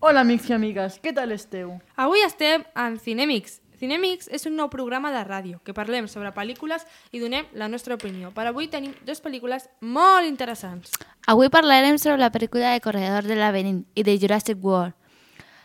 Hola, 0.00 0.20
amics 0.20 0.46
i 0.46 0.52
amigues, 0.54 1.00
què 1.02 1.10
tal 1.10 1.32
esteu? 1.34 1.72
Avui 1.98 2.20
estem 2.22 2.62
en 2.78 3.00
Cinemix. 3.02 3.56
Cinemix 3.80 4.28
és 4.30 4.44
un 4.46 4.54
nou 4.54 4.68
programa 4.70 5.10
de 5.10 5.24
ràdio 5.26 5.58
que 5.66 5.74
parlem 5.74 6.06
sobre 6.06 6.30
pel·lícules 6.36 6.84
i 7.10 7.18
donem 7.18 7.48
la 7.58 7.66
nostra 7.66 7.96
opinió. 7.98 8.30
Per 8.30 8.44
avui 8.46 8.68
tenim 8.70 8.92
dues 9.02 9.18
pel·lícules 9.24 9.66
molt 9.82 10.28
interessants. 10.30 10.94
Avui 11.26 11.50
parlarem 11.50 11.98
sobre 11.98 12.22
la 12.22 12.30
pel·lícula 12.30 12.76
de 12.76 12.84
Corredor 12.84 13.26
del 13.26 13.42
Laberint 13.42 13.82
i 13.98 14.06
de 14.06 14.14
Jurassic 14.22 14.62
World. 14.62 14.94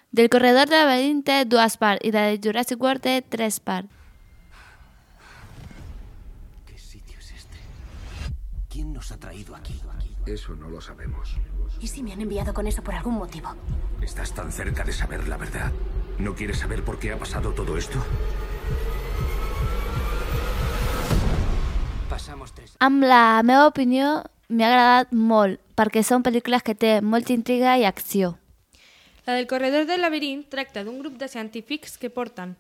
Del 0.10 0.34
Corredor 0.34 0.66
del 0.66 0.82
Laberint 0.82 1.22
té 1.30 1.44
dues 1.46 1.78
parts 1.78 2.02
i 2.02 2.10
de 2.10 2.32
Jurassic 2.42 2.82
World 2.82 3.06
té 3.06 3.20
tres 3.22 3.62
parts. 3.62 4.03
¿Quién 8.84 8.96
nos 8.96 9.14
ha 9.14 9.18
traído 9.18 9.56
aquí? 9.56 9.80
Eso 10.26 10.56
no 10.56 10.68
lo 10.68 10.82
sabemos. 10.82 11.38
¿Y 11.80 11.88
si 11.88 12.04
me 12.04 12.12
han 12.12 12.20
enviado 12.20 12.54
con 12.54 12.68
eso 12.68 12.84
por 12.84 12.94
algún 12.94 13.14
motivo? 13.14 13.56
Estás 14.02 14.34
tan 14.34 14.52
cerca 14.52 14.84
de 14.84 14.92
saber 14.92 15.26
la 15.30 15.38
verdad. 15.38 15.72
¿No 16.20 16.36
quieres 16.36 16.58
saber 16.60 16.84
por 16.84 17.00
qué 17.00 17.14
ha 17.14 17.18
pasado 17.18 17.54
todo 17.54 17.78
esto? 17.78 17.98
Pasamos 22.10 22.52
tres. 22.52 22.76
Amb 22.80 23.06
la 23.06 23.42
meva 23.48 23.70
opinió, 23.72 24.26
m'ha 24.52 24.68
agradat 24.68 25.16
molt, 25.16 25.64
perquè 25.80 26.04
són 26.04 26.28
pel·lícules 26.28 26.68
que 26.68 26.76
té 26.76 26.98
molta 27.00 27.32
intriga 27.32 27.78
i 27.80 27.88
acció. 27.88 28.36
La 29.24 29.40
del 29.40 29.48
corredor 29.48 29.88
del 29.88 30.04
laberint 30.04 30.44
tracta 30.52 30.84
d'un 30.84 31.00
grup 31.00 31.16
de 31.24 31.32
científics 31.32 31.96
que 31.96 32.12
porten 32.12 32.58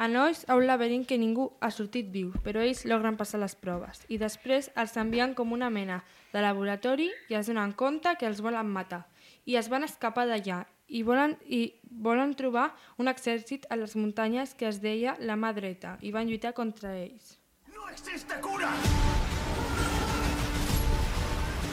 a 0.00 0.08
nois 0.08 0.46
a 0.48 0.56
un 0.56 0.64
laberint 0.64 1.02
que 1.04 1.18
ningú 1.20 1.50
ha 1.60 1.68
sortit 1.68 2.06
viu, 2.08 2.30
però 2.40 2.62
ells 2.64 2.86
logren 2.88 3.18
passar 3.20 3.36
les 3.42 3.52
proves 3.52 3.98
i 4.08 4.16
després 4.16 4.70
els 4.80 4.94
envien 4.96 5.34
com 5.36 5.52
una 5.52 5.68
mena 5.68 5.98
de 6.32 6.40
laboratori 6.40 7.10
i 7.28 7.36
es 7.36 7.50
donen 7.50 7.74
compte 7.76 8.14
que 8.16 8.24
els 8.24 8.40
volen 8.40 8.70
matar 8.72 9.02
i 9.44 9.58
es 9.60 9.68
van 9.68 9.84
escapar 9.84 10.24
d'allà 10.30 10.62
i 10.88 11.02
volen, 11.04 11.36
i 11.44 11.74
volen 11.84 12.32
trobar 12.32 12.70
un 12.96 13.12
exèrcit 13.12 13.66
a 13.68 13.76
les 13.76 13.92
muntanyes 13.94 14.54
que 14.56 14.70
es 14.70 14.80
deia 14.80 15.18
la 15.20 15.36
mà 15.36 15.52
dreta 15.52 15.98
i 16.00 16.14
van 16.16 16.32
lluitar 16.32 16.54
contra 16.56 16.94
ells. 16.96 17.36
¡No 17.68 17.84
existe 17.92 18.40
cura! 18.40 18.72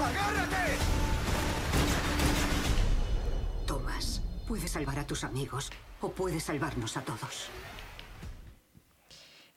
¡Agárrate! 0.03 0.75
Thomas, 3.65 4.21
puedes 4.45 4.71
salvar 4.71 4.99
a 4.99 5.07
tus 5.07 5.23
amigos 5.23 5.71
o 6.01 6.11
puedes 6.11 6.43
salvarnos 6.43 6.97
a 6.97 7.01
todos. 7.01 7.47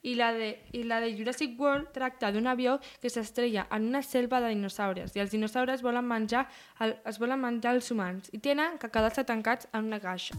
I 0.03 0.15
la, 0.15 0.33
de, 0.33 0.55
I 0.73 0.85
la 0.85 1.01
de 1.01 1.13
Jurassic 1.17 1.59
World 1.61 1.91
tracta 1.93 2.31
d'un 2.33 2.47
avió 2.49 2.79
que 3.03 3.11
s'estrella 3.13 3.67
en 3.71 3.89
una 3.91 4.01
selva 4.03 4.41
de 4.41 4.49
dinosaures 4.55 5.13
i 5.17 5.21
els 5.21 5.35
dinosaures 5.35 5.83
volen 5.85 6.09
menjar 6.09 6.47
el, 6.81 6.97
es 7.05 7.21
volen 7.21 7.43
menjar 7.43 7.75
els 7.77 7.91
humans 7.93 8.33
i 8.33 8.41
tenen 8.41 8.79
que 8.81 8.89
quedar-se 8.89 9.27
tancats 9.29 9.69
en 9.75 9.91
una 9.93 10.01
caixa. 10.01 10.39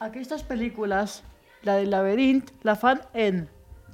Aquestes 0.00 0.42
pel·lícules, 0.48 1.20
la 1.62 1.76
del 1.76 1.90
laberint, 1.92 2.46
la 2.64 2.74
fan 2.74 3.02
en 3.12 3.44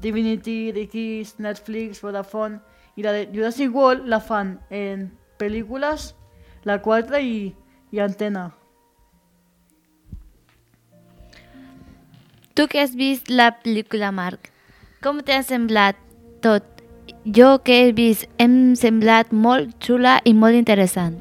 Divinity, 0.02 0.72
Dickies, 0.72 1.36
Netflix, 1.38 2.02
Vodafone, 2.02 2.60
i 2.96 3.04
la 3.04 3.12
de 3.12 3.26
Jurassic 3.32 3.74
World 3.74 4.06
la 4.08 4.20
fan 4.20 4.56
en 4.70 5.10
pel·lícules, 5.40 6.12
la 6.64 6.78
4 6.82 7.20
i, 7.20 7.52
i 7.92 8.00
Antena. 8.00 8.50
Tu 12.56 12.64
que 12.72 12.80
has 12.80 12.94
vist 12.96 13.28
la 13.28 13.50
pel·lícula, 13.60 14.08
Marc, 14.16 14.48
com 15.04 15.20
t'ha 15.20 15.42
semblat 15.44 15.98
tot? 16.40 16.64
Jo 17.26 17.58
que 17.60 17.76
he 17.82 17.90
vist 17.92 18.24
hem 18.40 18.74
semblat 18.80 19.32
molt 19.34 19.74
xula 19.84 20.20
i 20.24 20.32
molt 20.32 20.56
interessant. 20.56 21.18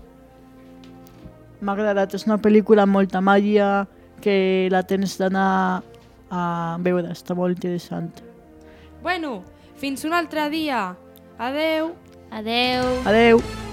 M'ha 1.59 1.73
agradat, 1.75 2.15
és 2.15 2.23
una 2.29 2.37
pel·lícula 2.39 2.85
amb 2.85 2.95
molta 2.95 3.19
màgia, 3.19 3.83
que 4.23 4.69
la 4.71 4.83
tens 4.87 5.17
d'anar 5.19 5.81
a 6.31 6.45
veure, 6.85 7.11
està 7.11 7.35
molt 7.35 7.57
interessant. 7.57 8.13
Bueno, 9.05 9.43
fins 9.77 10.03
un 10.03 10.13
altre 10.17 10.49
dia. 10.49 10.97
Adeu! 11.37 11.93
Adeu! 12.31 12.89
Adeu! 13.05 13.64